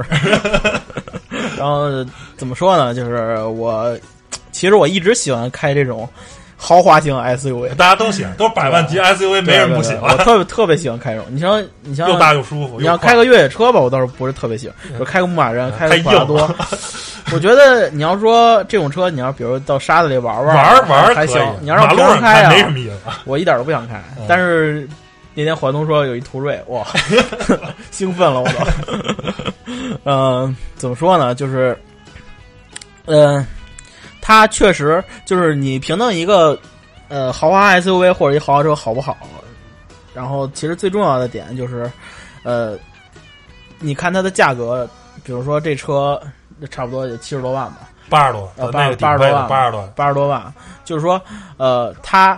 [1.57, 1.89] 然后
[2.37, 2.93] 怎么说呢？
[2.93, 3.97] 就是我
[4.51, 6.07] 其实我一直喜欢开这种
[6.61, 10.11] 豪华型 SUV，大家都喜欢，都是百万级 SUV，没人不喜欢。
[10.11, 12.79] 我特别特别喜欢开这种，你像你像又大又舒服。
[12.79, 16.55] 你要开个越野车吧，我倒是不是特别喜欢，就开个牧马人，开个普拉多。
[17.31, 21.41] 我觉得你要说这种车，你要比如到沙子里玩玩玩玩还行。
[21.61, 22.95] 你要让路上开啊，没什么意思。
[23.23, 24.03] 我一点都不想开。
[24.27, 24.85] 但是
[25.33, 26.85] 那天环东说有一途锐，哇，
[27.91, 29.53] 兴奋了我都。
[30.03, 31.33] 嗯，怎么说呢？
[31.35, 31.77] 就是，
[33.05, 33.45] 嗯，
[34.29, 36.55] 它确实就是你评论一个
[37.07, 39.17] 呃豪华 SUV 或者一豪华车好不好？
[40.13, 41.91] 然后其实最重要的点就是，
[42.43, 42.77] 呃，
[43.79, 44.87] 你看它的价格，
[45.23, 46.21] 比如说这车。
[46.69, 50.53] 差不多也七十多万吧，八十多，呃，八八十多万，八十多，八十多万。
[50.83, 51.21] 就是说，
[51.55, 52.37] 呃，它，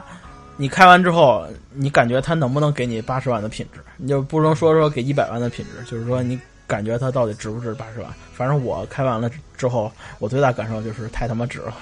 [0.57, 3.79] 你开完之后，你感觉它能不能给你八十万的品质？
[3.97, 6.39] 你就不能说说给一百万的品质，就是说你
[6.71, 8.09] 感觉它到底值不值八十万？
[8.33, 11.73] 反正我开完了之后，我最大感受就是太他妈值了。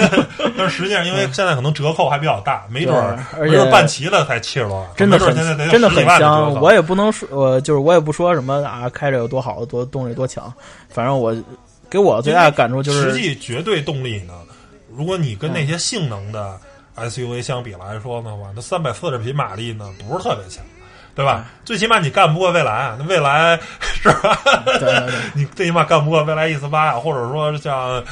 [0.58, 5.34] 但实际上，因为现在可能折扣还比较大，没准儿，而且办齐了才七十多万，真的很
[5.70, 6.52] 真的很香。
[6.60, 10.52] 我也不能说，我就是我也不说什么啊，开着有多好，多动力多强，
[10.90, 11.34] 反正我。
[11.90, 14.34] 给我最大的感触就是，实际绝对动力呢，
[14.92, 16.58] 如果你跟那些性能的
[16.96, 20.64] SUV 相比来说的话，那三百四十匹马力呢不是特别强，
[21.14, 21.46] 对吧？
[21.64, 24.38] 最起码你干不过蔚来，那蔚来是吧？
[25.34, 28.02] 你最起码干不过蔚来 E 四八啊，或者说像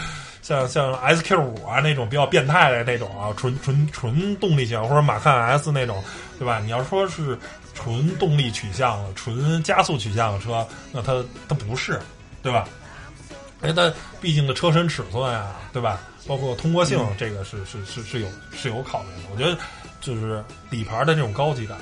[0.41, 6.03] 像像 SQ 五啊那种比较变态的那种啊，纯纯纯动力型，或者马看 S 那种，
[6.38, 6.61] 对吧？
[6.61, 7.38] 你要说是
[7.75, 12.01] 纯动力取向的、纯加速取向的车，那它它不是，
[12.43, 12.69] 对吧？
[13.62, 16.01] 哎，但毕竟的车身尺寸呀，对吧？
[16.27, 19.29] 包括通过性，这个是是是是有是有考虑的。
[19.33, 19.57] 我觉得
[20.01, 21.77] 就是底盘的这种高级感，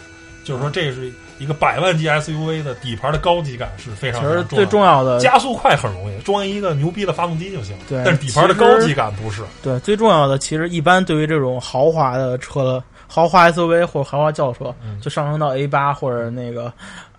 [0.50, 4.20] 就是说这是一个百万级 SUV 的底盘的高级感是非常。
[4.20, 7.76] 其实最重要的，加速快很容易，装一个牛逼的发动机就行。
[7.88, 9.44] 对，但是底盘的高级感不是。
[9.62, 16.72] 对，最重要的其实一般对于这种豪华的车、豪华 SUV 或者豪华轿车，就上升到 A 八或者那个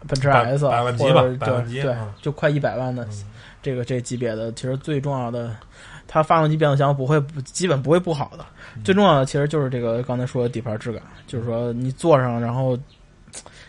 [0.10, 3.08] 奔驰 S，百万级吧，百万级，对，就快一百万的。
[3.64, 5.56] 这个这级别的其实最重要的，
[6.08, 8.44] 它发动机变速箱不会基本不会不好的。
[8.84, 12.76] 最重要的其实就是这个刚才说的底盘质感，就是说你坐上然后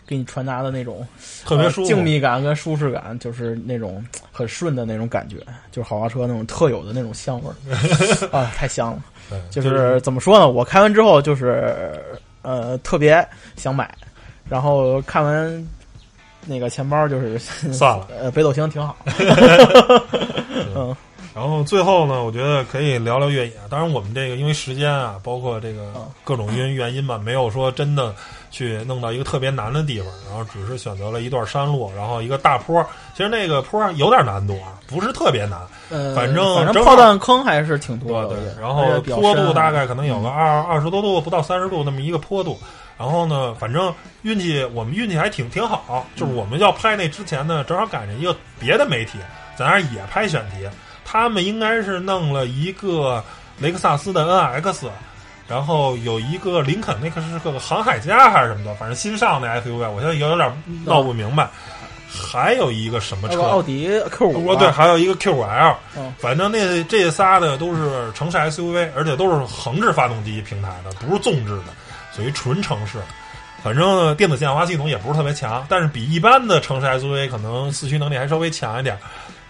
[0.05, 1.07] 给你传达的那种
[1.45, 5.37] 特别舒静谧感跟舒适感，就是那种很顺的那种感觉，
[5.71, 7.55] 就是豪华车那种特有的那种香味儿
[8.37, 9.03] 啊，太香了。
[9.49, 10.49] 就是怎么说呢？
[10.49, 11.93] 我开完之后就是
[12.41, 13.93] 呃特别想买，
[14.49, 15.67] 然后看完。
[16.45, 18.97] 那个钱包就是算了， 呃，北斗星挺好。
[20.75, 20.93] 嗯，
[21.35, 23.53] 然后最后呢，我觉得可以聊聊越野。
[23.69, 25.91] 当然，我们这个因为时间啊，包括这个
[26.23, 28.13] 各种因原因吧，没有说真的
[28.51, 32.85] 去弄到一个特别难的地方，然后只是选择了一段山路，然后一个大坡。
[33.15, 35.59] 其实那个坡有点难度啊，不是特别难。
[35.89, 38.35] 呃，反正反正炮弹坑还是挺多的。
[38.35, 42.59] 对，然后坡度大概可能有个二二十多度，不到三十度那么一个坡度。
[42.95, 43.91] 然后呢，反正
[44.21, 49.17] 运气我们运气还挺挺好，就是我们要拍那之前呢，正好赶上一个别的媒体
[49.57, 50.69] 在那儿也拍选题，
[51.13, 53.23] 他们应该是弄了一个
[53.59, 54.87] 雷克萨斯的 NX，
[55.47, 60.51] 然后有一个林肯，那个是个航海家还是什么的，反正新上的 SUV，我现在有有点
[60.83, 61.47] 闹不明白。
[62.11, 63.43] 还有一个什么车？
[63.43, 64.55] 奥迪 Q 五。
[64.55, 65.75] 对，还有一个 Q 五 L。
[66.17, 71.65] 反正那这仨的都是城市 SUV，而且都是横置发动机平台的，不是纵置的。
[72.15, 72.97] 属于纯城市，
[73.63, 78.97] 反正电子限滑系统也不是特别强，但是比一般的城市 SUV 可能四驱能力还稍微强一点。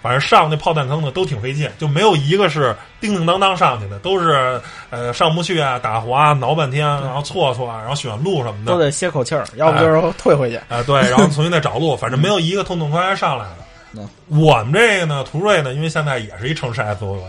[0.04, 10.58] 反正上那炮弹坑呢都挺费劲，就没有一个是叮叮当当上去的，都是呃上不去啊，打滑挠半天，然后错错，然后选路什么的都得歇口气儿，要不就是退回去。
[10.68, 14.08] 啊，对，然后 重新再找路，反正没有一个痛痛快快上来的。
[14.28, 17.20] 我们这个呢，途锐呢，因为现在也是一城市 SUV，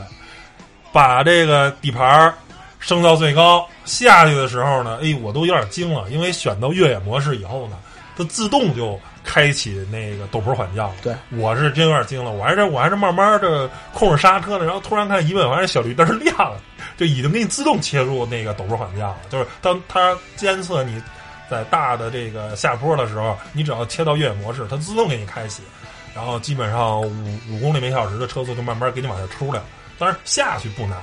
[0.93, 2.35] 把这个底盘
[2.81, 3.65] 升到最高。
[3.85, 7.77] 下去的时候呢，哎，我都有点惊了，因为选到越野模式以后呢，
[8.17, 10.95] 它自动就开启那个陡坡缓降了。
[11.03, 16.61] 对，我是真有点惊了，我还是我还是慢慢的控制刹车呢，然后突然看一问，完这小绿灯亮了，
[16.97, 19.19] 就已经给你自动切入那个陡坡缓降了。
[19.31, 21.03] 就是当它监测你
[21.51, 25.63] 在大的这个下坡的时候，你只要切到越野模式，它自动给你开启，
[26.15, 29.65] 然后基本上五五公里每小时的车速就慢慢给你往下出来了。
[29.99, 30.99] 当然下去不难。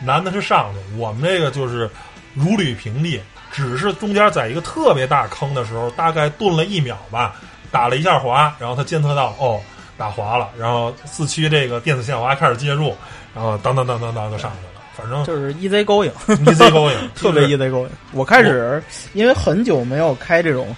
[0.00, 1.90] 难的是上去，我们这个就是
[2.34, 7.36] 如履平地，只是中间在一个特别大坑的时候，大概顿了一秒吧，
[7.70, 9.60] 打了一下滑，然后它监测到哦
[9.96, 12.94] 打滑了，然后四驱这个电子限滑开始介入，
[13.34, 17.90] 然后当当当当当就上去了，反正就是 easy going，easy going，特别 EZ 勾引。
[18.12, 18.82] 我开始
[19.12, 20.74] 因为很久没有开这种。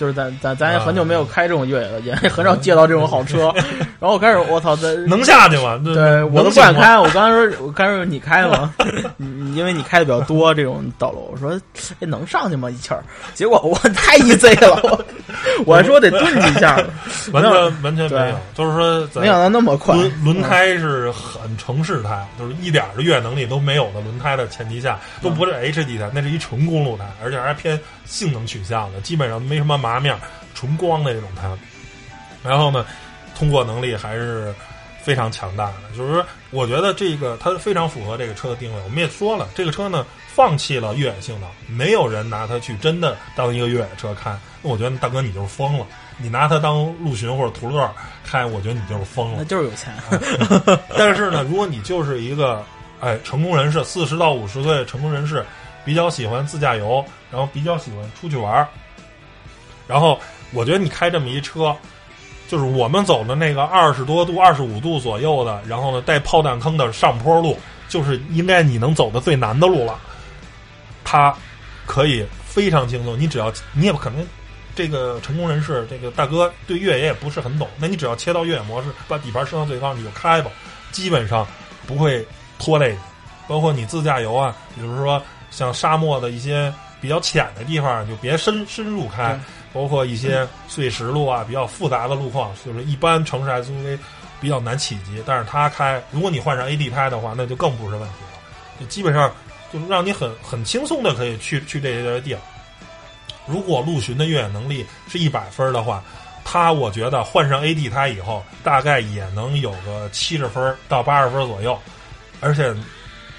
[0.00, 3.52] 就是咱咱咱也很久没有开这种越野了，也很少借到这种好车。
[4.00, 5.78] 然后我开始，我操，这能下去吗？
[5.84, 6.98] 对我都不敢开。
[6.98, 8.74] 我刚才说，我刚才说你开吗？
[9.18, 11.60] 你因为你开的比较多这种道路，我说
[12.00, 12.70] 哎能上去吗？
[12.70, 15.04] 一气儿，结果我太 easy 了， 我
[15.66, 16.82] 我还说得顿几下，
[17.32, 19.94] 完全完全没有，就是说没想到那么快。
[19.94, 30.16] 轮轮胎是很城市胎，就是一点的越野能力都没有的轮胎的前提下，都不是 HD 胎，那是一纯公路胎，而且还偏性能取向的，基本上没什么麻面，
[30.54, 31.50] 纯光的这种胎。
[32.44, 32.84] 然后呢？
[33.38, 34.54] 通过能力还是
[35.02, 38.82] 非常强大的，就是说，我觉得这个它非常符合这个车的定位。
[38.82, 44.36] 我们也说了，这个车呢放弃了越野性能，没有人拿它去真的当一个越野车开。
[44.60, 45.86] 那我觉得大哥你就是疯了，
[46.18, 47.90] 你拿它当陆巡或者途乐
[48.26, 49.94] 开，我觉得你就是疯了，那就是有钱。
[50.98, 52.62] 但是呢，如果你就是一个
[53.00, 55.42] 哎成功人士，四十到五十岁成功人士，
[55.82, 58.68] 比较喜欢自驾游，然后比较喜欢出去玩
[59.90, 60.16] 然后
[60.52, 61.76] 我觉得你开这么一车。
[62.48, 67.56] 就是我们走的那个二十多度、二十五度左右的，然后呢带炮弹坑的上坡路，
[67.88, 69.96] 就是应该你能走的最难的路了。
[71.04, 71.32] 它
[71.86, 74.26] 可以非常轻松，你只要你也不可能
[74.74, 80.50] 这个成功人士，这个大哥对越野也不是很懂，那你只要切到越野模式，把底盘升到最高，你就开吧，
[80.90, 81.46] 基本上
[81.86, 82.26] 不会
[82.58, 82.98] 拖累你。
[83.46, 85.22] 包括你自驾游啊，比如说
[85.52, 89.38] 像沙漠的一些比较浅的地方，就别深深入开。
[89.72, 93.98] 包括一些碎石路啊，比较复杂的路况，就是一般城市 SUV
[94.40, 95.22] 比较难企及。
[95.24, 98.40] 但是它开，如果你换上 AD 胎的话，那就更不是问题了。
[98.80, 99.32] 就基本上
[99.72, 102.40] 就让你很很轻松的可以去去这些地儿。
[103.46, 106.02] 如果陆巡的越野能力是一百分的话，
[106.44, 111.78] 它我觉得换上 AD 胎以后，大概也能有个七十分到八十分左右。
[112.40, 112.74] 而且，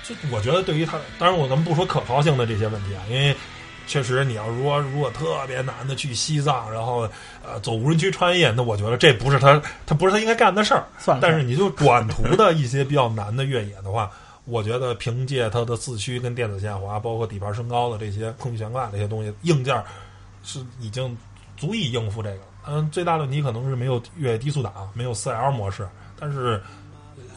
[0.03, 3.35] 就我觉得对于它，当然我咱们不说可靠性的这些问题啊，因为。
[3.91, 7.01] 确实，你要说如果特别难的去西藏，然后
[7.45, 10.85] 呃走无人区穿越，那我觉得这不是他，他不是他应该干的事儿。
[10.97, 11.19] 算。
[11.21, 14.09] 但是你就短途的一些比较难的越野的话，
[14.45, 19.83] 我觉得凭借它的四驱跟电子限滑，包括底盘升高的这些空气悬挂这些东西，硬件
[20.41, 21.17] 是已经
[21.57, 22.39] 足以应付这个。
[22.65, 25.85] 嗯，最大的问题可能是没有越野低速档，没有四 L 模式，
[26.17, 26.63] 但是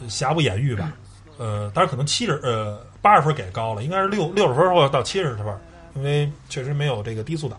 [0.07, 0.93] 瑕不掩瑜吧。
[1.37, 5.47] 呃，当然可能七十呃八十分给高了，应该是六六十分或者到七十分。
[5.95, 7.57] 因为确实没有这个低速档，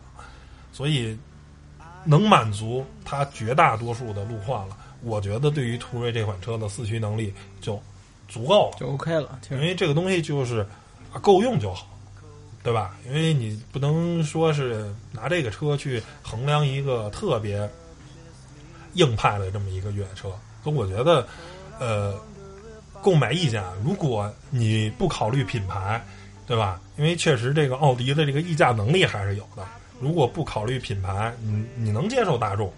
[0.73, 1.17] 所以
[2.05, 4.77] 能满足它绝大多数的路况了。
[5.03, 7.81] 我觉得对于途锐这款车的四驱能力就
[8.29, 9.39] 足够了，就 OK 了。
[9.51, 10.67] 因为这个东西就是
[11.23, 11.89] 够用就好，
[12.63, 12.97] 对吧？
[13.07, 17.69] 因为你不能说是拿这个车去衡量一个特别
[18.95, 20.29] 硬派的这么一个越野车。
[20.63, 21.27] 所以我觉得，
[21.79, 22.15] 呃，
[23.01, 26.05] 购买意见，如果你不考虑品牌。
[26.47, 26.81] 对吧？
[26.97, 29.67] 因为确实这个奥迪的这个溢价能力还是有的。
[30.01, 32.73] 如果不考虑品牌，你你能接受大众？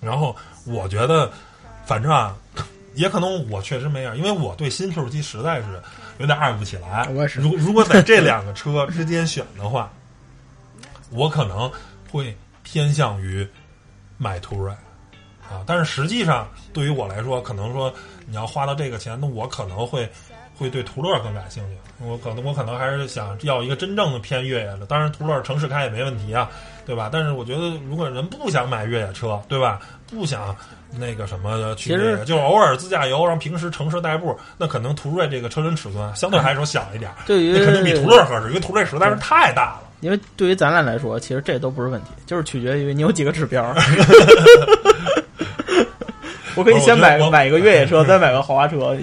[0.00, 1.30] 然后我觉得，
[1.86, 2.36] 反正啊，
[2.94, 5.80] 也可能我确实没样，因为我对新 Q 七实在是
[6.18, 7.08] 有点爱不起来。
[7.10, 7.40] 我也是。
[7.40, 9.90] 如如果在这两个车之间选的话，
[11.10, 11.70] 我可能
[12.10, 13.46] 会偏向于
[14.18, 14.72] 买途锐
[15.48, 15.62] 啊。
[15.66, 17.92] 但是实际上，对于我来说，可能说
[18.26, 20.10] 你要花到这个钱，那我可能会。
[20.60, 24.84] 会对途乐更感兴趣，我可能我可能还是想要一个真正的偏越野的。
[24.86, 26.50] 当然，途乐城市开也没问题啊，
[26.84, 27.08] 对吧？
[27.10, 29.80] 但是我觉得，如果人不想买越野车，对吧？
[30.06, 30.54] 不想
[30.98, 39.84] 那个什么去越野，就偶尔自驾游，然后平时城市代步，那可能途锐这个车身尺寸相对来说小一点，对于那肯定比途乐合适，因为途锐实在是太大了。
[40.00, 43.64] 因为对于咱俩来说，其实这都不是问题，就是取决于你有几个指标。
[46.56, 48.94] 我可以先买买一个越野车，再买个豪华车。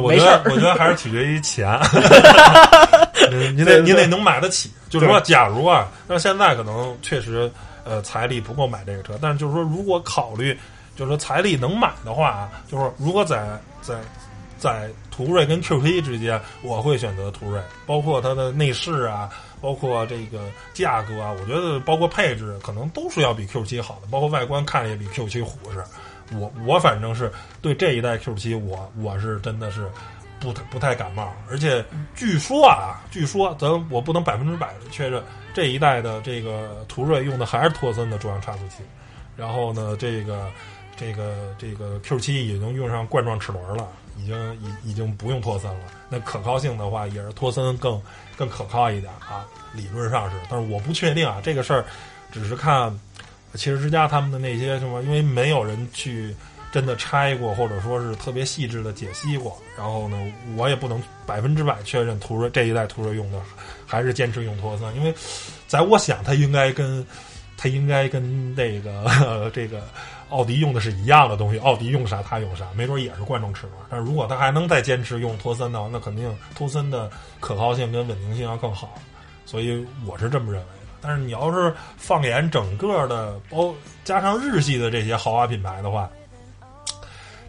[0.00, 1.78] 我觉得，我觉得还是取决于钱。
[3.56, 4.70] 你得，你得能买得起。
[4.88, 7.50] 就是说，假如啊，那现在可能确实，
[7.84, 9.18] 呃，财力不够买这个车。
[9.22, 10.52] 但是，就是说，如果考虑，
[10.94, 13.94] 就是说财力能买的话啊，就是如果在在
[14.58, 17.60] 在途锐跟 Q 七之间，我会选择途锐。
[17.86, 19.30] 包括它的内饰啊，
[19.62, 20.40] 包括这个
[20.74, 24.08] 价格啊，我觉得包括配置，可能都是要比 Q 七好的。
[24.10, 25.82] 包括外观看着也比 Q 七虎实。
[26.38, 29.90] 我我反正是对这一代 Q 七，我我是真的是
[30.40, 35.22] 不太不太感冒，而且据说啊，据说咱我不能百分之百的确认，
[35.54, 38.82] 这一代的这个途锐用的还是托森的中央差速器，
[39.36, 40.50] 然后呢，这个
[40.96, 45.84] 这个这个 Q 七已经用上冠状齿轮了，已经已已经不用托森了。
[46.08, 48.00] 那可靠性的话，也是托森更
[48.36, 51.84] 更可靠一点啊，理论上是，但是我不确定啊，这个事儿
[52.30, 52.92] 只是看。
[53.54, 56.34] 汽车之家他们的那些什么，因为没有人去
[56.72, 60.18] 真的拆过，或者说是特别细致的解析过，然后呢，
[60.56, 63.38] 我也不能百分之百确认途锐这一代途锐用的
[63.86, 65.14] 还是坚持用托森，因为
[65.66, 67.06] 在我想，它应该跟
[67.56, 69.86] 它应该跟那个这个
[70.30, 73.74] 奥迪用的是一样的东西，奥迪用啥它用啥，没准也是贯中齿轮。
[73.90, 78.94] 但如果它还能再坚持用托森的话，那肯定托森的可靠性跟稳定性要更好。
[79.44, 80.68] 所以我是这么认为。
[81.02, 83.74] 但是你要是放眼整个的，包
[84.04, 86.08] 加上日系的这些豪华品牌的话，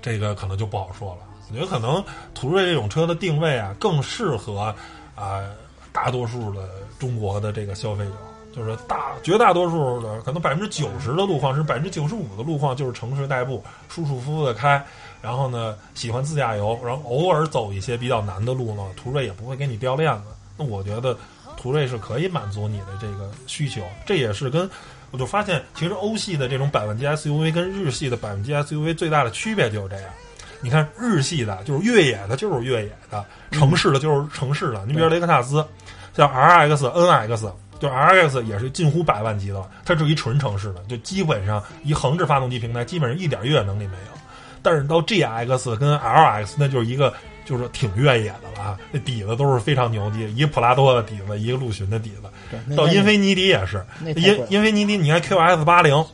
[0.01, 1.19] 这个可能就不好说了。
[1.49, 4.73] 我觉得可能途锐这种车的定位啊，更适合
[5.15, 5.43] 啊
[5.91, 8.11] 大多数的中国的这个消费者。
[8.55, 14.79] 就是大绝大多数的，可能百分之九十的路况是百分之九十五的路况，就是城市代步，舒舒服服的开。
[15.23, 20.25] 然后呢，喜欢自驾游，然后偶尔走一些比较难的路呢，途锐也不会给你掉链子。
[20.55, 21.17] 那我觉得
[21.57, 23.81] 途锐是可以满足你的这个需求。
[24.05, 24.69] 这也是跟
[25.11, 30.09] 我就发现，其实欧系的这种百万级 SUV 跟日系的百万级 SUV 最大的区别就是这样。
[30.61, 34.85] 你看日系的，就是越野的，就是越野的；城市的，就是城市的。
[34.85, 35.65] 你比如雷克萨斯，
[36.15, 37.51] 像 RX、NX。
[37.79, 44.17] 就 R X 也是近乎百万级的，它是一纯城市的，就基本上一横置发动机平台，基本上一点越野能力没有。
[44.61, 47.13] 但是到 G X 跟 L X，那就是一个
[47.45, 52.75] 就是挺越野的了啊，那底子都是非常牛逼，一个普拉多的底子，一个陆巡的底子。
[52.75, 53.85] 到英菲尼迪也是，
[54.15, 56.05] 英英菲尼迪，你看 Q S 八零，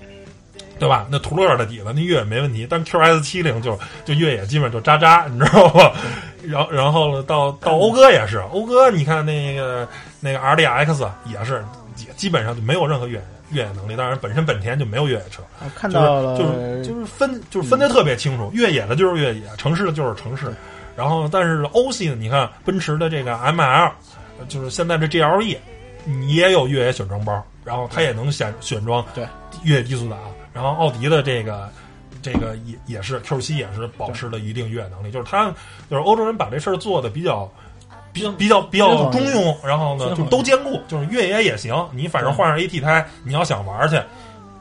[0.77, 1.07] 对吧？
[1.11, 2.67] 那途乐的底子，那越野没问题。
[2.69, 5.91] 但 Q S 七零就就越野基本就渣渣，你知道吗？
[6.43, 9.87] 然然后到到讴歌也是，讴歌你看那个。
[10.21, 11.63] 那个 R D X 也是，
[12.05, 13.95] 也基本上就没有任何越野越野能力。
[13.95, 15.41] 当然，本身本田就没有越野车。
[15.73, 20.53] 看到了，就是就是分就是分的特别清楚，越野的就是越野，城市的就是城市。
[20.99, 23.91] 然后，但是欧系的，你看奔驰的这个 M L，
[24.49, 25.57] 就是现在的 G L E，
[26.03, 29.25] 你也有越野选装包，然后它也能选选装对
[29.63, 30.19] 越野低速档。
[30.53, 31.69] 然后奥迪的这个
[32.21, 35.49] 这个也也是 Q 七也是保持了一定越野能力，就是它
[35.89, 37.49] 就是欧洲人把这事儿做的比较。
[38.11, 41.87] 比较比较比较中庸，然后呢，就都兼顾，就是越野也行。
[41.91, 44.01] 你反正换上 AT 胎，你要想玩去，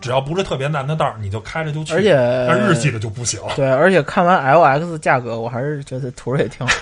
[0.01, 1.92] 只要不是特别难的道儿，你就开着就去。
[1.94, 2.14] 而且，
[2.49, 3.40] 但日系的就不行。
[3.57, 6.72] 对，而且看完 LX 价格，我还是觉得途锐挺好，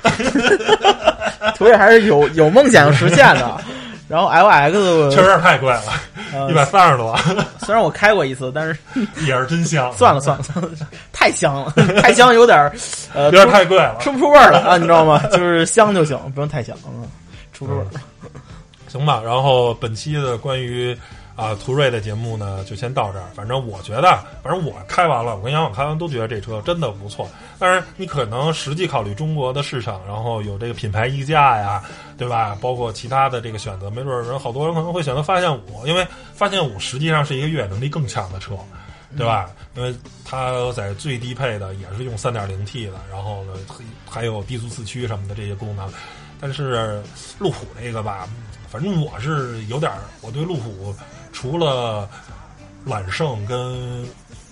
[1.56, 3.60] 途锐还是有有梦想实现的。
[4.08, 7.18] 然后 L X 确实太贵了，一百三十多。
[7.66, 8.78] 虽然我开过一次，但是
[9.26, 9.92] 也是真香。
[9.94, 10.70] 算了算了算了，
[11.12, 12.70] 太香了，太香有点
[13.12, 15.20] 呃，有点太贵了，吃不出味儿了啊，你知道吗？
[15.32, 16.76] 就是香就行，不用太香，
[17.52, 17.86] 出出味儿。
[18.86, 20.96] 行吧，然后本期的关于。
[21.36, 23.26] 啊，途锐的节目呢，就先到这儿。
[23.34, 27.28] 反正我觉得，反正我开完了，我跟杨总开完都觉得这车真的不错。
[27.58, 31.84] 但是你可能实际考虑中国的市场，然后有这个品牌溢价呀，
[32.16, 32.56] 对吧？
[32.58, 38.56] 包括其他的这个选择，没准人好多人可能会选择发现五，因为发现五实际上是一个越野能力更强的车，
[39.14, 39.50] 对吧？
[39.74, 43.52] 因为它在最低配的也是用三点零 T 的，然后呢
[44.08, 45.86] 还有低速四驱什么的这些功能。
[46.40, 47.02] 但是
[47.38, 48.26] 路虎那个吧，
[48.70, 50.96] 反正我是有点，我对路虎。
[51.36, 52.08] 除了
[52.86, 54.02] 揽胜跟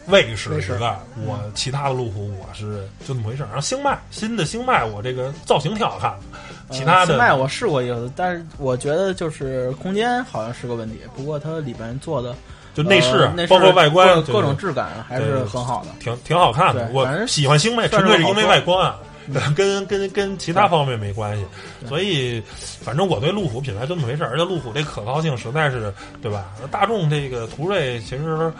[0.09, 3.47] 卫士之外，我其他的路虎我是就那么回事儿。
[3.47, 6.39] 然后星脉新的星脉，我这个造型挺好看的。
[6.77, 11.01] 其他的星脉我试过一次，但是我觉得就是空间好像是个问题。
[11.17, 12.37] 不过它里边做的
[12.75, 16.87] 就内饰，包括外观各种质感还是很好的，挺挺好看的。
[16.93, 18.99] 我喜欢星脉，纯粹是因为外观啊。
[19.55, 21.45] 跟跟跟其他方面没关系，
[21.87, 22.43] 所以
[22.81, 26.53] 反正我对路虎品牌就那么回事儿，而且路虎这可靠性实在是，对吧？
[26.71, 28.53] 大众这个途锐其实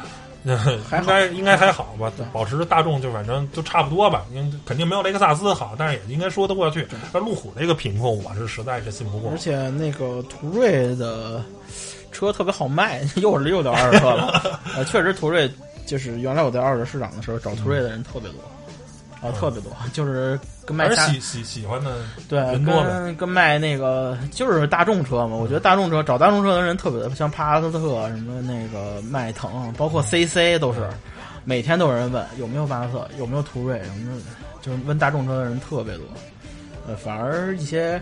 [0.45, 6.87] 应该应该还好吧，保持大众就反正就差不多吧，应肯定没有雷克萨斯好，但是也应该说得过去。
[7.13, 9.31] 那路虎这个品控我是实在是信不过。
[9.31, 11.43] 而且那个途锐的
[12.13, 14.61] 车特别好卖， 又是又到二手车了。
[14.77, 15.51] 呃，确实途锐
[15.87, 18.41] 就是原来我在二手市场的时候找途锐的人特别多。
[19.25, 21.97] 啊，特别多，就是跟卖喜喜喜欢的
[22.29, 25.35] 对，跟跟卖那个就是大众车嘛。
[25.35, 30.87] 我觉得大众车找大众车的人特别多，像帕萨特什么那个迈腾，包括 CC 都是，
[31.45, 34.23] 每天都有人问有没有帕萨特，有没有途锐，什么的
[34.61, 36.05] 就是问大众车的人特别多。
[36.87, 37.99] 呃，反而一些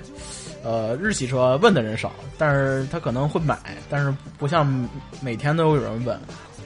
[0.64, 3.56] 呃日系车问的人少，但是他可能会买，
[3.88, 4.66] 但是不像
[5.20, 6.18] 每天都有人问。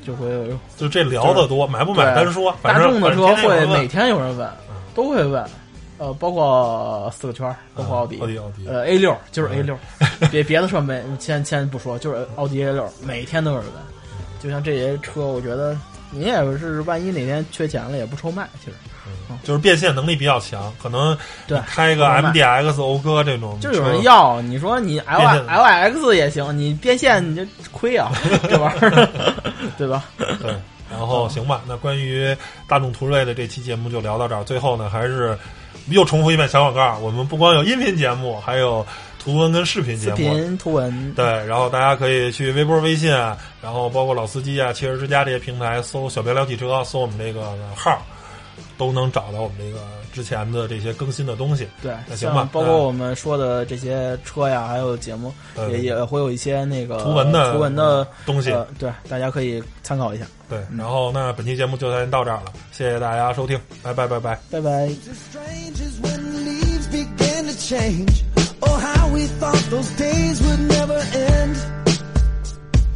[0.06, 0.28] 就会
[0.76, 2.54] 就这聊的多，买不买单说。
[2.62, 4.48] 大众的车会每天有人问，
[4.94, 5.44] 都会问，
[5.98, 9.76] 呃，包括四个圈，包括奥迪，奥迪，奥迪，呃，A 六就是 A 六，
[10.30, 13.74] 别别的车没，先先不说，就是奥迪 A 六，每天都有人问。
[14.40, 15.76] 就像这些车，我觉得
[16.12, 18.76] 你也是，万一哪天缺钱了，也不愁卖，其实。
[19.42, 24.40] 就是变现能力比较强，可能对开个 M D X 讴歌这种，就有人要。
[24.42, 28.10] 你说你 L L X 也行，你变现你就亏啊，
[28.48, 29.08] 这玩意儿，
[29.76, 30.04] 对吧？
[30.42, 30.54] 对。
[30.90, 32.36] 然后行吧，那关于
[32.68, 34.44] 大众途锐的这期节目就聊到这儿。
[34.44, 35.36] 最后呢，还是
[35.88, 38.86] 又重复一遍小广告：我们不光有音频节目，还有。
[39.18, 43.10] 图文跟视频节目，视频图文对，然后大家可以去微博、微信，
[43.60, 48.00] 然后包括老司机啊、汽车之家这些平台搜“小白聊汽车”，搜我们这个号，
[48.78, 49.80] 都能找到我们这个
[50.12, 51.66] 之前的这些更新的东西。
[51.82, 55.32] 对，那行吧，包括我们说的这些车呀，还有节目，
[55.70, 60.26] 也也会有一些那个图文的图文的东西，对，大家可以参考一下。
[60.48, 64.88] 对，然后那本期节目就先到这儿了，谢谢大家收听，拜拜拜拜拜拜。
[67.66, 68.22] change.
[68.62, 71.56] Oh, how we thought those days would never end.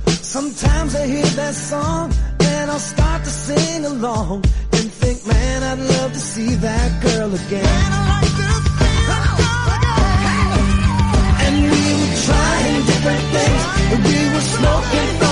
[0.07, 4.45] Sometimes I hear that song and I'll start to sing along
[5.01, 7.90] think, man, I'd love to see that girl again.
[11.44, 15.30] And we were trying different things, and we were smoking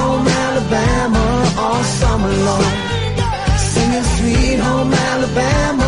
[0.00, 1.24] Home Alabama
[1.58, 2.70] all summer long.
[3.72, 5.83] Singing Sweet Home Alabama